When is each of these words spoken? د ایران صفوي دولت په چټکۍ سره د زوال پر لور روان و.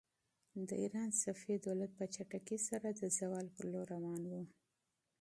د 0.67 0.69
ایران 0.83 1.09
صفوي 1.21 1.57
دولت 1.67 1.91
په 1.99 2.05
چټکۍ 2.13 2.59
سره 2.69 2.87
د 2.91 3.01
زوال 3.17 3.45
پر 3.55 3.65
لور 3.73 3.85
روان 3.95 4.21
و. 4.29 4.33